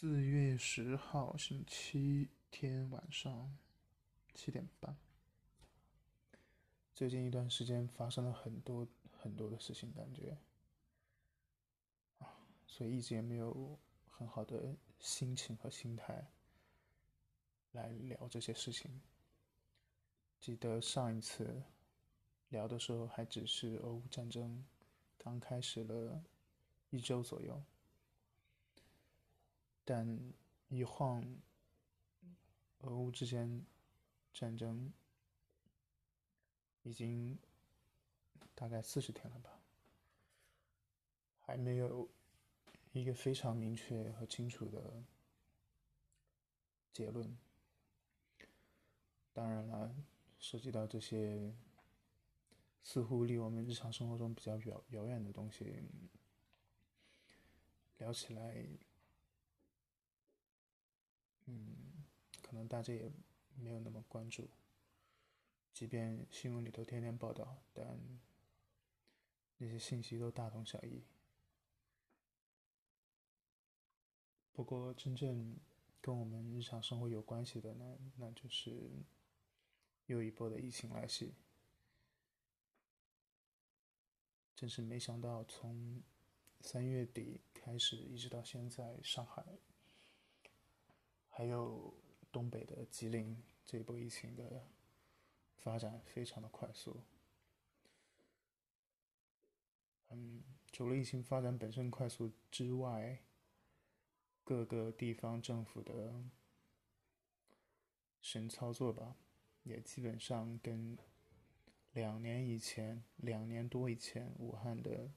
[0.00, 3.58] 四月十号星期天晚上
[4.32, 4.96] 七点半。
[6.94, 10.38] 最近一段时间发生了很多很多的事情，感觉
[12.20, 12.30] 啊，
[12.64, 13.76] 所以一直也没有
[14.08, 16.30] 很好的心情和心态
[17.72, 19.00] 来聊这些事情。
[20.38, 21.60] 记得上一次
[22.50, 24.64] 聊的时候，还只是俄乌战争
[25.16, 26.22] 刚开始了
[26.90, 27.60] 一周左右。
[29.90, 30.34] 但
[30.68, 31.24] 一晃，
[32.80, 33.64] 俄乌之间
[34.34, 34.92] 战争
[36.82, 37.38] 已经
[38.54, 39.62] 大概四十天了吧，
[41.40, 42.06] 还没有
[42.92, 45.02] 一个非常明确和清楚的
[46.92, 47.38] 结论。
[49.32, 49.96] 当然了，
[50.38, 51.56] 涉及到这些
[52.82, 55.82] 似乎离我们日常生活中比较遥遥远的东西，
[57.96, 58.66] 聊起来。
[61.50, 62.04] 嗯，
[62.42, 63.10] 可能大家也
[63.56, 64.50] 没有那么关注，
[65.72, 67.98] 即便新闻里头天天报道，但
[69.56, 71.02] 那些信息都大同小异。
[74.52, 75.56] 不过，真正
[76.02, 78.90] 跟我们日常生活有关系的呢，那就是
[80.06, 81.34] 又一波的疫情来袭。
[84.54, 86.02] 真是没想到，从
[86.60, 89.44] 三月底开始，一直到现在，上海。
[91.38, 91.94] 还有
[92.32, 94.66] 东北的吉林这一波疫情的
[95.54, 97.00] 发展非常的快速，
[100.08, 103.20] 嗯，除了疫情发展本身快速之外，
[104.42, 106.24] 各个地方政府的
[108.20, 109.14] 神操作吧，
[109.62, 110.98] 也基本上跟
[111.92, 115.12] 两年以前、两年多以前武汉的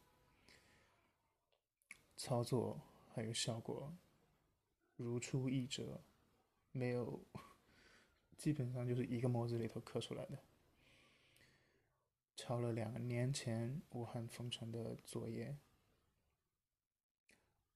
[2.15, 2.79] 操作
[3.11, 3.97] 还有效果
[4.95, 6.03] 如出一辙。
[6.73, 7.19] 没有，
[8.37, 10.39] 基本上就是一个模子里头刻出来的，
[12.35, 15.57] 抄了两年前武汉封城的作业，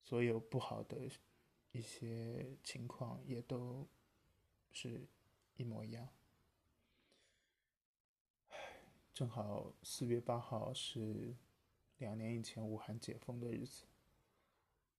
[0.03, 1.09] 所有不好的
[1.72, 3.88] 一些情况也都
[4.72, 5.05] 是
[5.57, 6.07] 一模一样。
[9.13, 11.35] 正好四月八号是
[11.97, 13.84] 两年以前武汉解封的日子，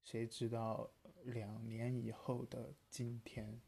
[0.05, 0.91] 谁知道
[1.25, 3.61] 两年以后的今天？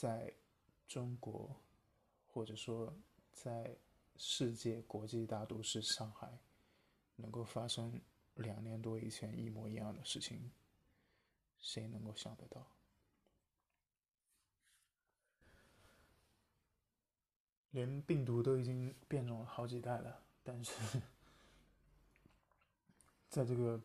[0.00, 0.32] 在
[0.88, 1.54] 中国，
[2.26, 2.96] 或者说
[3.34, 3.76] 在
[4.16, 6.38] 世界国际大都市上海，
[7.16, 8.00] 能够发生
[8.36, 10.50] 两年多以前一模一样的事情，
[11.58, 12.66] 谁能够想得到？
[17.72, 20.72] 连病毒都已经变种了好几代了，但是
[23.28, 23.78] 在这个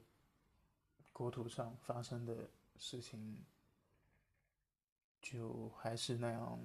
[1.11, 3.43] 国土上发生的事情。
[5.25, 6.61] 就还是那样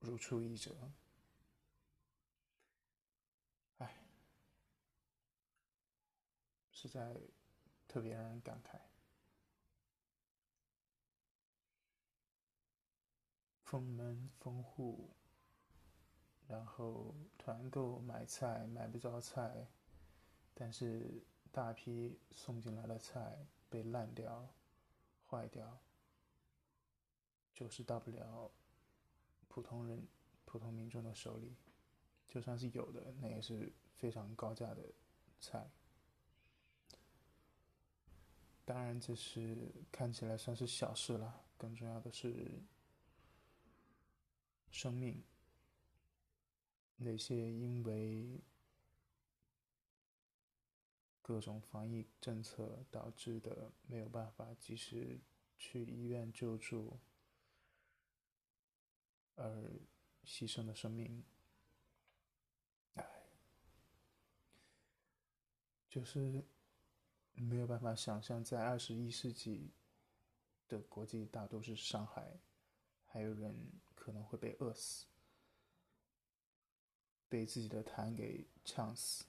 [0.00, 0.90] 如出一辙，
[3.76, 4.06] 哎，
[6.70, 7.14] 实在
[7.86, 8.80] 特别让人感慨。
[13.64, 15.10] 封门封户，
[16.48, 19.68] 然后团购买菜买不着菜，
[20.54, 24.48] 但是大批送进来的菜被烂掉、
[25.28, 25.78] 坏掉。
[27.54, 28.50] 就是到不了
[29.48, 30.06] 普通人、
[30.44, 31.54] 普通民众的手里，
[32.28, 34.92] 就算是有的，那也是非常高价的
[35.40, 35.70] 菜。
[38.64, 42.62] 当然，这是看起来算是小事了，更重要的是
[44.70, 45.22] 生命。
[46.96, 48.40] 那些因为
[51.20, 55.20] 各种防疫政策导致的没有办法及时
[55.58, 56.98] 去医院救助。
[59.42, 59.50] 而
[60.24, 61.24] 牺牲的生命，
[62.94, 63.04] 哎，
[65.88, 66.44] 就是
[67.34, 69.72] 没有办法想象，在二十一世纪
[70.68, 72.38] 的国际大都市上海，
[73.04, 73.52] 还有人
[73.96, 75.06] 可能会被饿死，
[77.28, 79.24] 被自己的痰给呛死，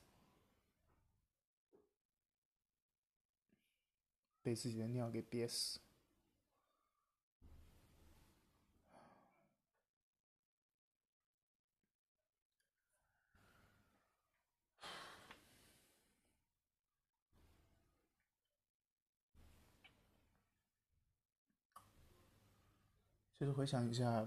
[4.44, 5.80] 被自己的尿给憋死。
[23.44, 24.26] 其实回想一下，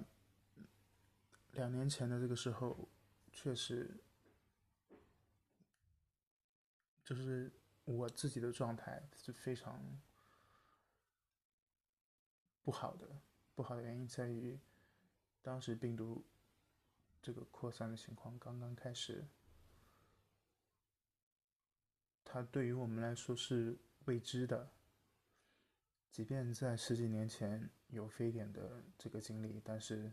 [1.52, 2.86] 两年前的这个时候，
[3.32, 3.98] 确实
[7.02, 7.50] 就是
[7.86, 9.82] 我自己的状态是非常
[12.62, 13.08] 不好的。
[13.54, 14.60] 不好的原因在于，
[15.40, 16.22] 当时病毒
[17.22, 19.26] 这个扩散的情况刚刚开始，
[22.22, 24.70] 它对于我们来说是未知的。
[26.10, 30.12] 即便在十几年前有非典的这个经历，但是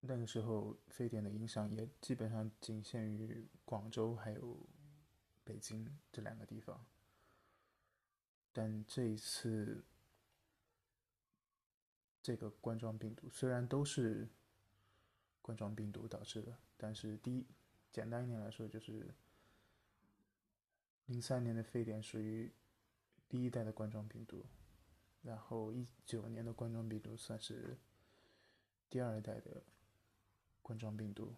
[0.00, 4.58] 那个时候非典的影响也基本上仅限于广州还有
[5.44, 6.84] 北京这两个地方。
[8.52, 9.84] 但这一次，
[12.22, 14.28] 这个冠状病毒虽然都是
[15.42, 17.46] 冠状病毒导致的，但是第一，
[17.92, 19.14] 简单一点来说，就是
[21.06, 22.50] 零三年的非典属于。
[23.30, 24.42] 第一代的冠状病毒，
[25.22, 27.78] 然后一九年的冠状病毒算是
[28.88, 29.62] 第二代的
[30.62, 31.34] 冠状病毒。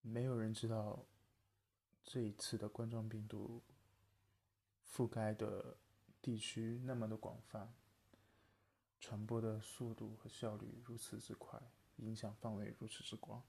[0.00, 1.06] 没有人知道
[2.02, 3.62] 这一次的冠状病毒
[4.90, 5.76] 覆盖的
[6.20, 7.74] 地区那么的广泛，
[8.98, 11.60] 传播的速度和效率如此之快，
[11.96, 13.42] 影响范围如此之广。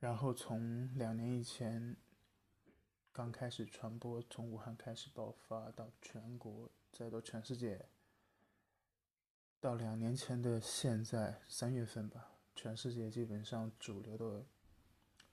[0.00, 1.96] 然后从两年以前。
[3.18, 7.88] 刚开始传播，从武汉开始爆发到全国，再到全世界，
[9.58, 14.46] 到两年前的现在三月份吧，全世界基本上主流的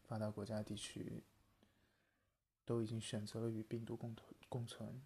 [0.01, 1.21] 发达国家地区
[2.65, 4.99] 都已经选择了与病毒共同共存，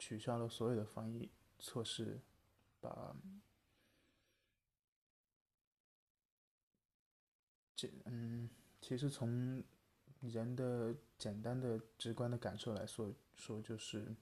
[0.00, 2.20] 取消了所有的防疫措施，
[2.80, 3.14] 把
[7.76, 8.50] 这嗯，
[8.80, 9.62] 其实从。
[10.20, 14.16] 人的简单的、直观的感受来说，说就是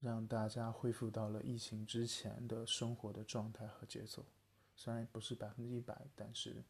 [0.00, 4.26] 让大家恢复到了疫情之前的生活的状态和节奏。
[4.74, 6.64] 虽然不是百分之一百，但是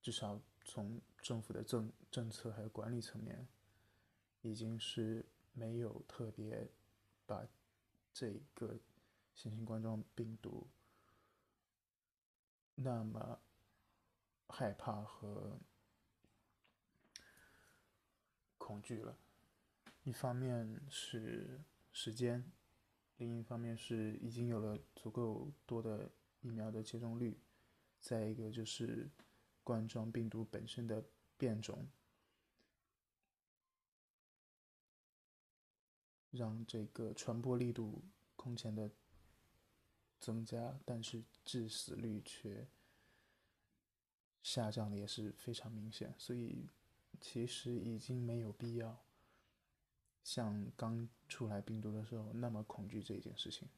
[0.00, 3.48] 至少从政府的政政策还有管理层面，
[4.42, 6.68] 已经是没有特别
[7.26, 7.44] 把
[8.12, 8.78] 这个
[9.34, 10.68] 新型冠状病毒
[12.76, 13.40] 那么
[14.48, 15.58] 害怕和。
[18.66, 19.16] 恐惧了，
[20.02, 21.60] 一方面是
[21.92, 22.50] 时间，
[23.16, 26.10] 另一方面是已经有了足够多的
[26.40, 27.38] 疫苗的接种率，
[28.00, 29.08] 再一个就是
[29.62, 31.04] 冠状病毒本身的
[31.38, 31.88] 变种，
[36.32, 38.02] 让这个传播力度
[38.34, 38.90] 空前的
[40.18, 42.66] 增加，但是致死率却
[44.42, 46.68] 下降的也是非常明显，所以。
[47.20, 49.04] 其实已经没有必要
[50.22, 53.68] 像刚出来病毒的时候那么恐惧这件事情。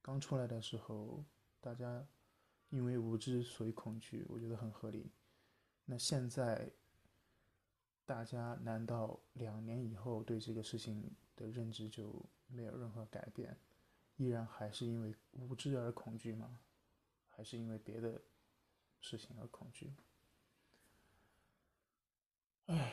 [0.00, 1.24] 刚出来的时候，
[1.60, 2.06] 大家
[2.70, 5.12] 因为无知所以恐惧，我觉得很合理。
[5.84, 6.70] 那现在，
[8.04, 13.56] 大家难道两年以后对这个事情的认知就没有任何改变，
[14.16, 16.60] 依然还是因为无知而恐惧吗？
[17.28, 18.20] 还是因为别的
[19.00, 19.94] 事情而恐惧？
[22.66, 22.92] 唉，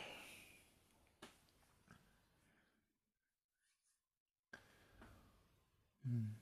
[6.04, 6.36] 嗯，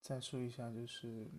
[0.00, 1.30] 再说一下，就是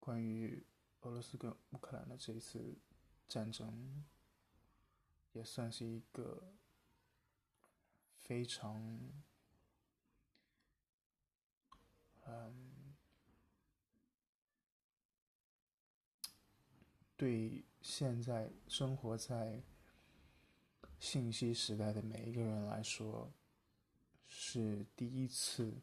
[0.00, 0.64] 关于
[1.02, 2.78] 俄罗斯跟乌克兰的这一次
[3.28, 4.04] 战争，
[5.32, 6.54] 也算是一个
[8.16, 9.12] 非常，
[12.26, 12.67] 嗯。
[17.18, 19.60] 对现在生活在
[21.00, 23.32] 信息时代的每一个人来说，
[24.28, 25.74] 是第一次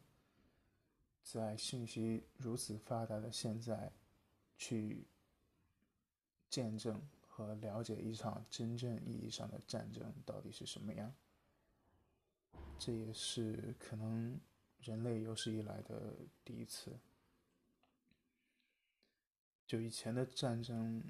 [1.22, 3.92] 在信息如此发达的现在，
[4.56, 5.06] 去
[6.48, 11.14] 见证和了解一场真正意义上的战争到底是什么样。
[12.78, 14.40] 这也是可能
[14.80, 16.98] 人类有史以来的第一次。
[19.66, 21.04] 就以前的战争。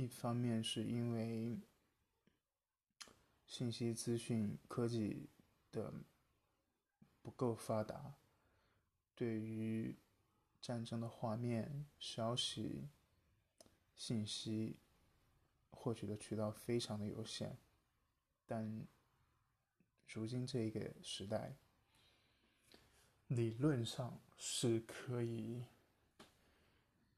[0.00, 1.58] 一方面是因为
[3.46, 5.28] 信息资讯科技
[5.70, 5.92] 的
[7.20, 8.14] 不够发达，
[9.14, 9.94] 对于
[10.58, 12.88] 战争的画面、消息、
[13.94, 14.78] 信息
[15.70, 17.58] 获取的渠道非常的有限，
[18.46, 18.86] 但
[20.08, 21.56] 如今这一个时代，
[23.26, 25.62] 理论上是可以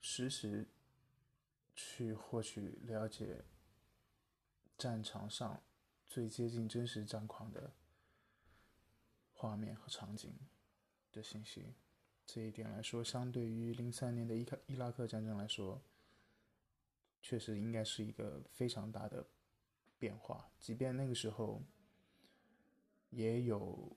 [0.00, 0.66] 实时。
[1.74, 3.44] 去获取了解
[4.76, 5.62] 战场上
[6.06, 7.72] 最接近真实战况的
[9.32, 10.32] 画面和场景
[11.10, 11.74] 的信息，
[12.26, 15.82] 这一点来说，相对于零三年的伊克伊拉克战争来说，
[17.20, 19.26] 确实应该是一个非常大的
[19.98, 20.50] 变化。
[20.58, 21.62] 即便那个时候
[23.10, 23.96] 也有，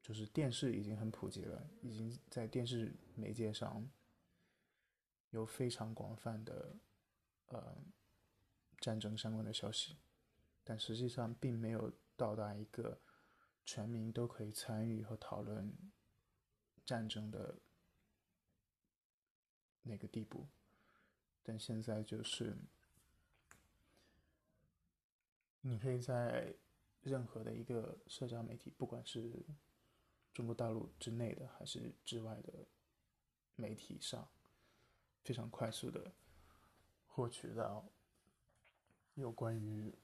[0.00, 3.88] 就是电视已经很普及了，已经在电视媒介上
[5.32, 6.76] 有非常广泛的
[7.48, 7.76] 呃
[8.78, 9.98] 战争相关的消息，
[10.62, 13.00] 但实际上并没有到达一个
[13.64, 15.72] 全民都可以参与和讨论
[16.84, 17.58] 战争的
[19.82, 20.46] 那个地步。
[21.42, 22.56] 但现在就是，
[25.62, 26.54] 你可以在
[27.00, 29.44] 任何的一个社交媒体，不管是
[30.32, 32.66] 中国大陆之内的还是之外的
[33.56, 34.28] 媒体上，
[35.22, 36.12] 非常快速的
[37.06, 37.84] 获取到
[39.14, 39.94] 有关于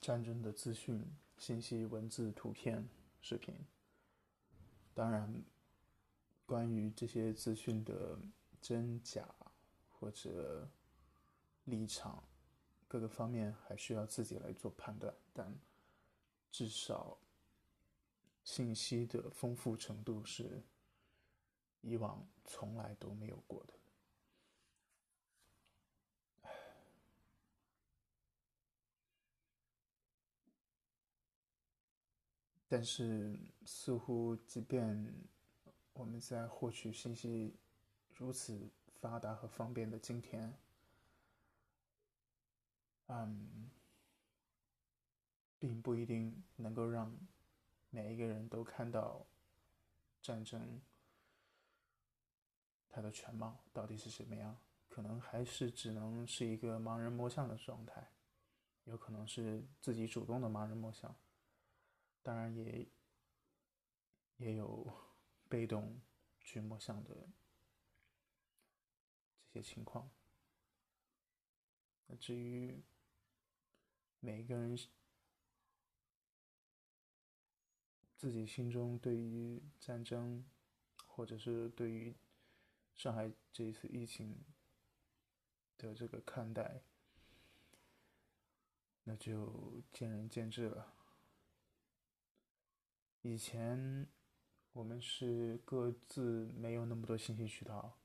[0.00, 1.04] 战争的资讯、
[1.38, 2.88] 信息、文字、图片、
[3.20, 3.54] 视频。
[4.94, 5.42] 当然，
[6.46, 8.18] 关于这些资讯的
[8.60, 9.28] 真假。
[10.00, 10.66] 或者
[11.64, 12.24] 立场
[12.88, 15.54] 各个方面还需要自己来做判断，但
[16.50, 17.18] 至少
[18.42, 20.62] 信息的丰富程度是
[21.82, 23.74] 以往从来都没有过的。
[32.70, 35.12] 但是似乎，即便
[35.92, 37.54] 我们在获取信息
[38.14, 38.70] 如此。
[39.00, 40.54] 发达和方便的今天，
[43.06, 43.70] 嗯，
[45.58, 47.10] 并不一定能够让
[47.88, 49.24] 每一个人都看到
[50.20, 50.82] 战争
[52.90, 54.54] 它的全貌到底是什么样。
[54.90, 58.06] 可能还是只能是一个盲人摸象的状态，
[58.84, 61.16] 有可能是自己主动的盲人摸象，
[62.22, 62.88] 当然也
[64.36, 64.92] 也有
[65.48, 66.00] 被动
[66.40, 67.28] 去摸象的这。
[69.52, 70.08] 些情况。
[72.06, 72.84] 那至于
[74.20, 74.78] 每个人
[78.16, 80.48] 自己心中对于战争，
[81.04, 82.14] 或者是对于
[82.94, 84.44] 上海这一次疫情
[85.76, 86.84] 的这个看待，
[89.02, 90.99] 那就见仁见智了。
[93.22, 94.06] 以前
[94.72, 97.96] 我们是各自没有那么多信息渠道。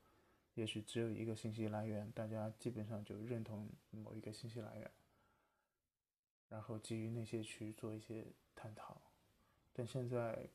[0.54, 4.90] 也许只有一个信息来源，大家基本上就认同某一个信息来源，
[6.48, 9.02] 然后基于那些去做一些探讨。
[9.74, 10.48] 但现在，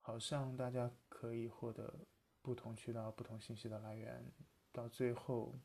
[0.00, 1.92] 好像大家可以获得
[2.40, 4.24] 不同渠道、不同信息的来源，
[4.70, 5.58] 到最后，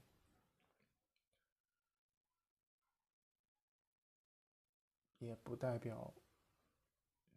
[5.20, 6.12] 也不代表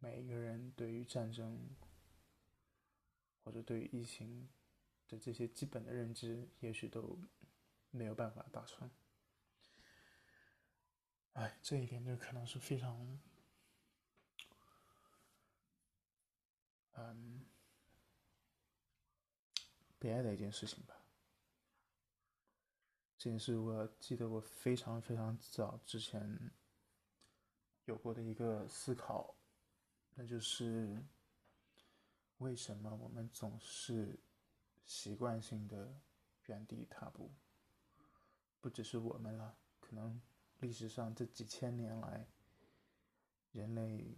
[0.07, 1.59] 每一个人对于战争
[3.43, 4.49] 或者对于疫情。
[5.09, 7.17] 的这些基本的认知，也许都
[7.93, 8.91] 没有办法达成。
[11.35, 13.21] 哎，这一点就可能是非常，
[16.95, 17.47] 嗯，
[20.01, 20.97] 悲哀的一件事情吧。
[23.17, 26.51] 这件事，我记得我非常非常早之前
[27.85, 29.36] 有过的一个思考，
[30.17, 31.01] 那就是
[32.39, 34.19] 为什么我们总是。
[34.89, 36.01] 习惯性的
[36.45, 37.33] 原地踏步，
[38.61, 40.23] 不只是我们了，可能
[40.61, 42.25] 历史上这几千年来，
[43.51, 44.17] 人类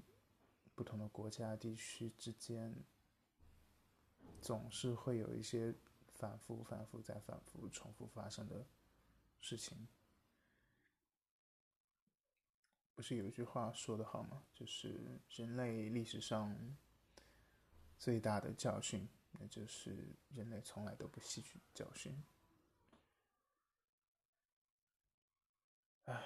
[0.74, 2.84] 不同的国家地区之间，
[4.42, 5.74] 总是会有一些
[6.12, 8.66] 反复、反复再反复、重复发生的
[9.40, 9.88] 事情。
[12.98, 14.42] 不是有一句话说的好吗？
[14.52, 16.76] 就是人类历史上
[17.96, 19.08] 最大的教训。
[19.38, 22.20] 那就是人类从来都不吸取教训。
[26.06, 26.20] 唉，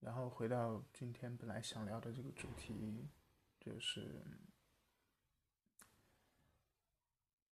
[0.00, 3.10] 然后回到今天本来想聊的这个主题，
[3.60, 4.24] 就是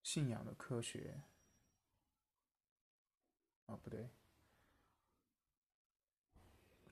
[0.02, 1.22] 信仰的科学。
[3.66, 4.08] 啊，不对。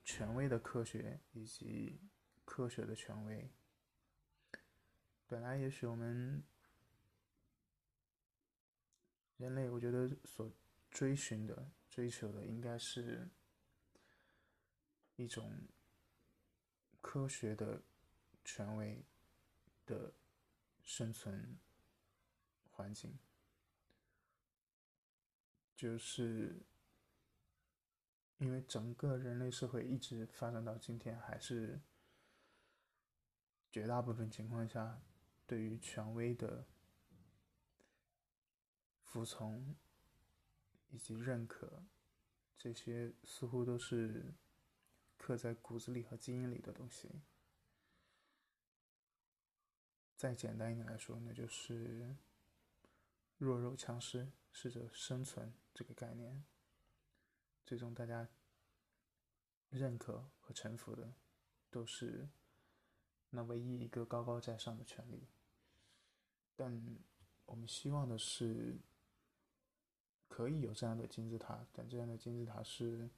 [0.03, 1.99] 权威的科学以及
[2.45, 3.49] 科学的权威，
[5.27, 6.43] 本来也许我们
[9.37, 10.51] 人类，我觉得所
[10.91, 13.27] 追寻的、追求的，应该是
[15.15, 15.67] 一种
[17.01, 17.81] 科学的
[18.43, 19.03] 权威
[19.87, 20.13] 的
[20.83, 21.57] 生存
[22.69, 23.17] 环境，
[25.75, 26.63] 就是。
[28.37, 31.79] 因为整个人类社会一直发展到今天，还是
[33.71, 35.01] 绝大部分情况下，
[35.47, 36.67] 对于权威的
[39.01, 39.73] 服从
[40.89, 41.85] 以及认可，
[42.57, 44.33] 这些似乎都是
[45.17, 47.09] 刻在骨子里和基因里的东西。
[50.17, 52.13] 再简单一点来说，那就是
[53.37, 56.43] 弱肉强食、适者生存这个概念。
[57.65, 58.27] 最终，大家
[59.69, 61.13] 认可和臣服的，
[61.69, 62.27] 都是
[63.29, 65.27] 那唯一一个高高在上的权利。
[66.55, 66.81] 但
[67.45, 68.77] 我们希望的是，
[70.27, 73.09] 可以有这样的金字塔，但这样的金字塔是。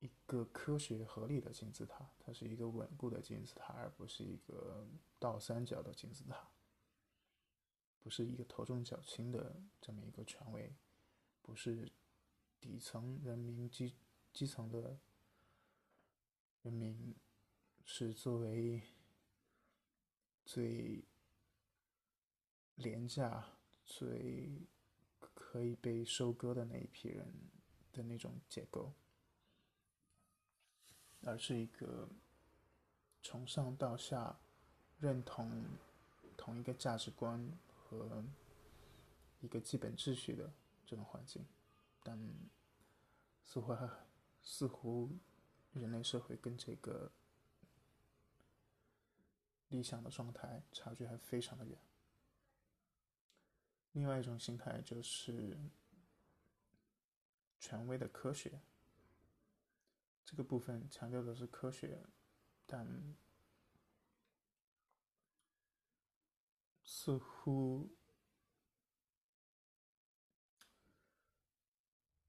[0.00, 4.86] 一个科学合理的金字塔，它是一个稳固的金字塔，而不是一个
[5.18, 6.46] 倒三角的金字塔，
[8.06, 10.72] 不是一个头重脚轻的这么一个权威，
[11.42, 11.90] 不是
[12.60, 13.96] 底层人民基
[14.32, 14.96] 基层的
[16.62, 17.16] 人民
[17.84, 18.80] 是作为
[20.44, 21.04] 最
[22.76, 23.44] 廉价、
[23.84, 24.56] 最
[25.34, 27.26] 可以被收割的那一批人
[27.90, 28.92] 的那种结构。
[31.24, 32.08] 而是一个
[33.20, 34.38] 从上到下
[35.00, 35.50] 认同
[36.36, 37.50] 同一个价值观
[37.88, 38.24] 和
[39.40, 40.52] 一个基本秩序的
[40.84, 41.46] 这种环境，
[42.02, 42.18] 但
[43.44, 43.88] 似乎还
[44.42, 45.10] 似乎
[45.72, 47.10] 人类社会跟这个
[49.68, 51.78] 理想的状态差距还非常的远。
[53.92, 55.56] 另外一种心态就是
[57.58, 58.60] 权威的科学。
[60.24, 62.04] 这个部分强调的是科学，
[62.66, 62.84] 但
[67.06, 67.88] 似乎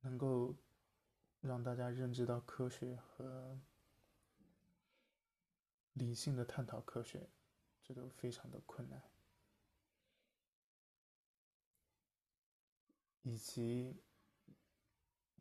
[0.02, 0.56] 能够
[1.42, 3.60] 让大家认知到科学和
[5.94, 7.28] 理性的探讨科学，
[7.82, 9.02] 这都非常的困难，
[13.24, 13.96] 以及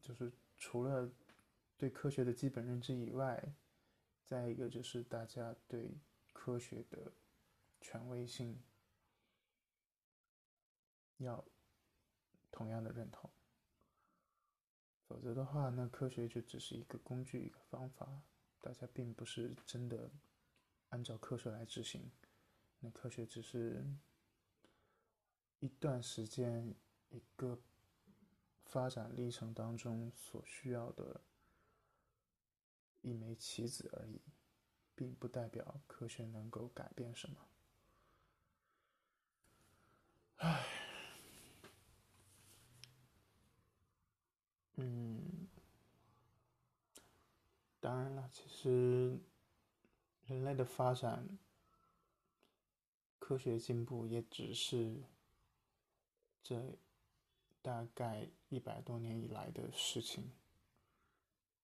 [0.01, 1.13] 就是除了。
[1.79, 3.53] 对科学的基本认知以外，
[4.25, 6.01] 再一个就是大家对
[6.33, 7.13] 科学的
[7.83, 8.59] 权威性
[11.19, 11.45] 要
[12.51, 13.31] 同样的认同，
[15.07, 18.23] 否则的话，那科学就只是一个工具、一个方法，
[18.61, 20.11] 大家并不是真的
[20.91, 22.11] 按照科学来执行，
[22.81, 23.85] 那科学只是
[25.61, 26.75] 一段时间
[27.11, 27.59] 一个
[28.65, 31.21] 发展历程当中所需要的。
[33.03, 34.21] 一枚棋子而已，
[34.97, 37.37] 并不代表科学能够改变什么。
[40.39, 40.67] 唉，
[47.87, 49.17] 当然了，其实
[50.25, 51.39] 人类的发展、
[53.21, 55.05] 科学进步也只是
[56.43, 56.77] 这
[57.63, 60.33] 大概一百多年以来的事情，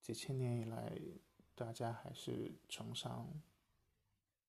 [0.01, 0.97] 几千年以来。
[1.55, 3.29] 大家还是崇尚，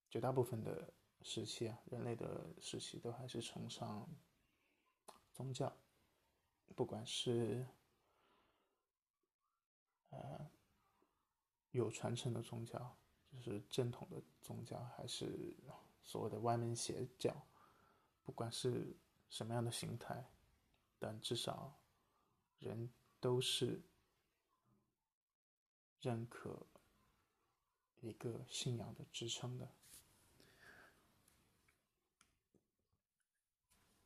[0.09, 4.07] 绝大部分的时期啊，人类的时期都还是崇尚
[5.33, 5.75] 宗教，
[6.75, 7.67] 不管是
[10.12, 10.49] 呃
[11.73, 12.97] 有传承的宗教，
[13.31, 15.55] 就是正统的宗教，还是
[16.01, 17.45] 所谓的歪门邪教，
[18.23, 18.95] 不管是
[19.29, 20.25] 什么样的形态，
[20.97, 21.77] 但至少
[22.57, 23.81] 人都是
[25.99, 26.65] 认可。
[28.01, 29.71] 一个信仰的支撑的，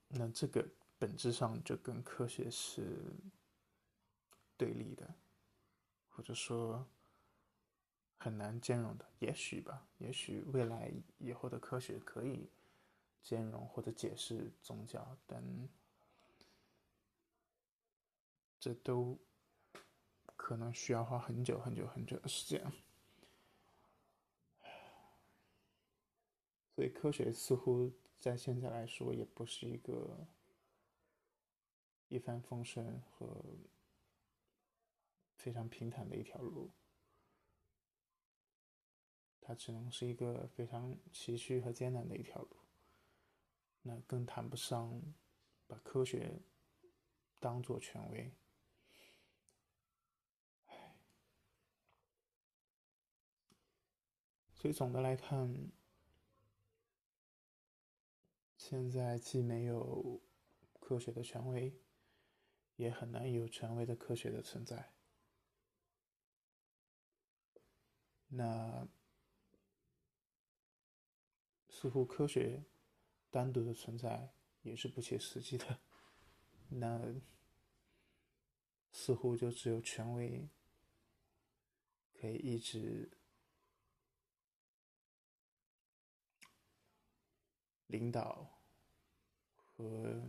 [0.10, 3.15] 那这个本质上就跟科学是
[4.56, 5.15] 对立的，
[6.10, 6.88] 或者说
[8.17, 9.06] 很难兼容的。
[9.19, 12.49] 也许吧，也许未来以后的科学可以
[13.23, 15.69] 兼容或者解释宗教，但
[18.60, 19.17] 这都
[20.36, 22.71] 可能需要花很久很久很久的时间。
[26.75, 30.27] 所以，科学似乎在现在来说也不是一个
[32.08, 33.43] 一帆风顺和
[35.36, 36.71] 非常平坦的一条路，
[39.47, 42.57] 它只能是一个非常崎岖和艰难的一条路。
[43.81, 45.01] 那更谈不上
[45.67, 46.41] 把科学
[47.39, 48.33] 当做权威。
[54.53, 55.71] 所以总的来看
[58.57, 60.21] 现在既没有
[60.73, 61.73] 科学的权威
[62.75, 64.91] 也很难有权威的科学的存在。
[68.27, 68.86] 那
[71.80, 72.63] 似乎科学
[73.30, 75.80] 单独的存在也是不切实际的。
[76.70, 77.13] 那
[78.92, 80.50] 似乎就只有权威
[82.20, 83.12] 可以一直
[87.86, 88.60] 领导
[89.54, 90.28] 和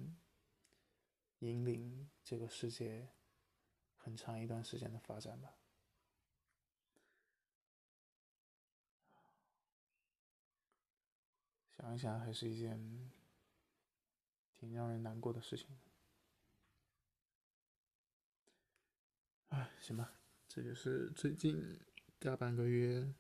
[1.39, 3.09] 引领这个世界
[3.97, 5.58] 很长一段时间的发展吧。
[11.79, 13.09] 想一想，还是一件
[14.53, 15.79] 挺让人难过的事情。
[19.51, 20.13] 哎，行吧，
[20.49, 21.79] 这就是最近
[22.19, 23.15] 大半个月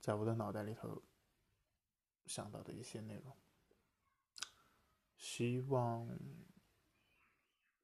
[0.00, 1.02] 在我的脑袋里头
[2.24, 3.36] 想到的一些内容。
[5.16, 6.08] 希望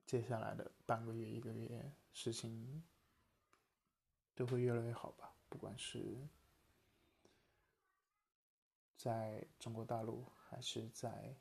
[0.06, 2.84] 接下来的半个月、一个月，事情
[4.36, 6.28] 都会越来越好吧，不管是。
[9.02, 11.34] 在中国大陆还是在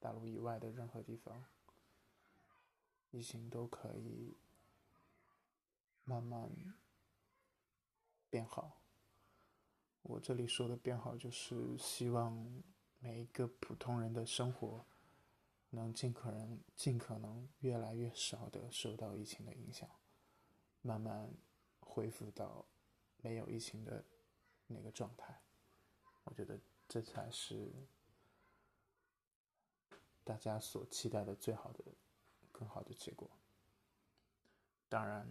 [0.00, 1.44] 大陆以外的任何地方，
[3.12, 4.36] 疫情都可以
[6.02, 6.50] 慢慢
[8.28, 8.80] 变好。
[10.02, 12.64] 我这里说的变好，就是希望
[12.98, 14.84] 每一个普通人的生活
[15.70, 19.88] 能尽可能、尽可能越来越少的受到疫情的影响，
[20.82, 21.32] 慢慢
[21.78, 22.66] 恢复到
[23.18, 24.04] 没有疫情的
[24.66, 25.40] 那个状态。
[26.24, 26.58] 我觉得。
[26.88, 27.72] 这才是
[30.22, 31.84] 大家所期待的最好的、
[32.52, 33.30] 更好的结果。
[34.88, 35.28] 当然，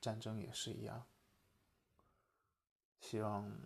[0.00, 1.06] 战争也是一样。
[3.00, 3.56] 希望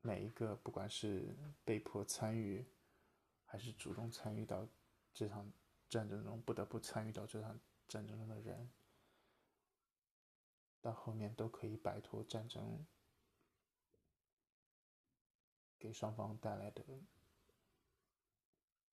[0.00, 2.64] 每一个不管是被迫参与，
[3.44, 4.68] 还是主动参与到
[5.12, 5.52] 这场
[5.88, 8.70] 战争中，不得不参与到这场战争中的人，
[10.80, 12.86] 到后面都可以摆脱战争。
[15.82, 16.84] 给双方带来的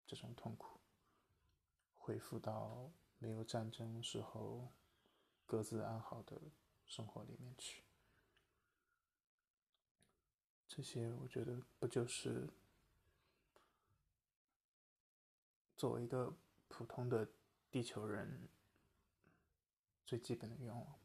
[0.05, 0.79] 这种痛苦，
[1.97, 4.71] 恢复到没有战争时候
[5.45, 6.39] 各自安好的
[6.85, 7.83] 生活里面去。
[10.65, 12.47] 这些我觉得不就是
[15.75, 16.33] 作为一个
[16.69, 17.27] 普通的
[17.69, 18.47] 地球人
[20.05, 20.97] 最基本的愿望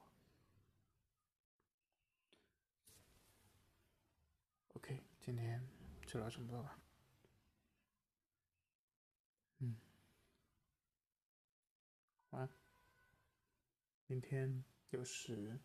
[5.25, 5.65] 今天
[6.05, 6.77] 就聊这么多吧。
[9.59, 9.77] 嗯，
[12.31, 12.51] 晚安。
[14.09, 15.61] 明天又是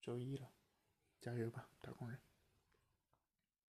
[0.00, 0.52] 周一了，
[1.20, 2.20] 加油吧，打工人。